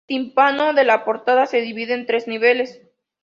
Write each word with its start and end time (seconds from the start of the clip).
El 0.07 0.17
tímpano 0.25 0.73
de 0.73 0.83
la 0.83 1.05
portada 1.05 1.45
se 1.45 1.61
divide 1.61 1.93
en 1.93 2.07
tres 2.07 2.27
niveles. 2.27 2.81